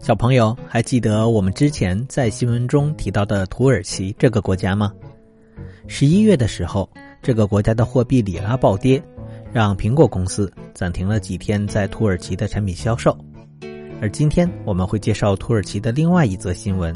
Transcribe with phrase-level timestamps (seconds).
[0.00, 4.90] 小朋友还记得我们之前在新闻中提到的土耳其这个国家吗？
[5.88, 6.88] 十一月的时候，
[7.20, 9.00] 这个国家的货币里拉暴跌，
[9.52, 13.14] 让苹果公司暂停了几天在土耳其的产品销售。
[14.00, 16.94] 而今天我们会介绍土耳其的另外一则新闻，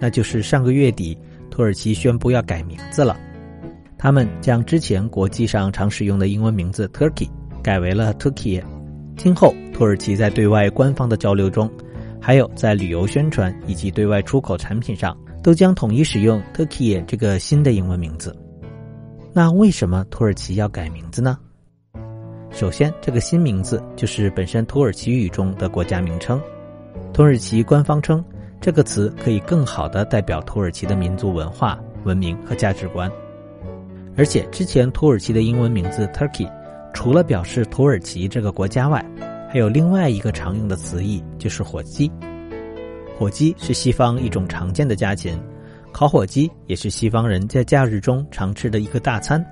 [0.00, 1.16] 那就是上个月底，
[1.52, 3.16] 土耳其宣布要改名字了。
[3.96, 7.28] 他们将之前国际上常使用的英文名字 Turkey
[7.62, 8.60] 改为了 Turkey。
[9.16, 11.70] 今后，土耳其在对外官方的交流中。
[12.20, 18.36] 还有在旅游宣传以及对外出口产品上，都将统一使用 Turkey 这个新的英文名字。
[19.32, 21.38] 那为什么土耳其要改名字呢？
[22.50, 26.40] 首先，这个新名字就是本身土耳其语中的国家名称。
[27.12, 28.24] 土耳其官方称，
[28.60, 33.10] 这个词可以更好的代表土耳其的民族文化、文明和价值观。
[34.16, 36.50] 而且，之前土耳其的英文名字 Turkey，
[36.92, 39.04] 除了表示土耳其这个国家外，
[39.52, 42.08] 还有另外一个常用的词义，就是火鸡。
[43.18, 45.36] 火鸡是西方一种常见的家禽，
[45.90, 49.44] 烤火鸡也是西方人在假日中常吃的一个大餐。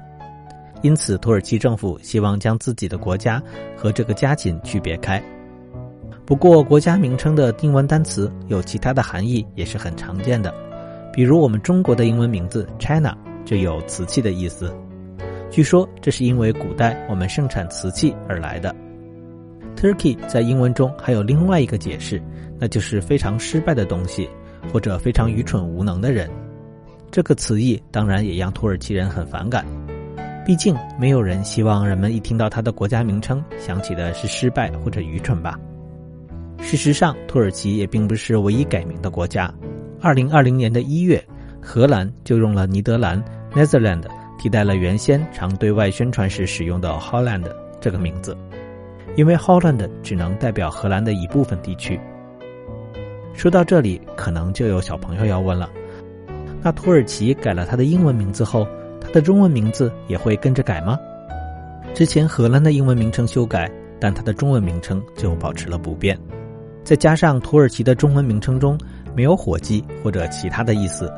[0.83, 3.43] 因此，土耳其政府希望将自己的国家
[3.77, 5.21] 和这个家禽区别开。
[6.25, 10.55] 不过，国家名称的英文单词有其他的含义，也是很常见的。
[11.13, 14.73] 比如，我们中国的英文名字 China 就有瓷器的意思。
[15.51, 18.73] 据说，这是因为古代我们盛产瓷器而来的。
[19.79, 22.21] Turkey 在英文中还有另外一个解释，
[22.59, 24.29] 那就是非常失败的东西，
[24.73, 26.29] 或者非常愚蠢无能的人。
[27.13, 29.65] 这个词义当然也让土耳其人很反感，
[30.45, 35.57] 毕竟没有人希望人们一听到他的国家名称想起的是失败或者愚蠢吧。
[36.61, 39.49] 事实上，土耳其也并不是唯一改名的国家。
[40.01, 41.25] 二零二零年的一月，
[41.63, 44.03] 荷兰就用了尼德兰 （Netherland）
[44.41, 47.45] 替代了原先常对外宣传时使用的 Holland
[47.81, 48.37] 这个名字。
[49.19, 51.99] 因为 Holland 只能代表荷兰的一部分地区。
[53.35, 55.69] 说到这里，可能就有小朋友要问了：
[56.63, 58.65] 那土耳其改了它的英文名字后，
[59.01, 60.97] 它的中文名字也会跟着改吗？
[61.95, 63.69] 之前荷兰的英文名称修改，
[63.99, 66.17] 但它的中文名称就保持了不变。
[66.85, 68.79] 再加上土耳其的中文名称中
[69.17, 71.13] 没有火鸡或者其他的意思，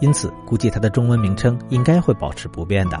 [0.00, 3.00] 因此估计它的中文名称应该会保持不变的。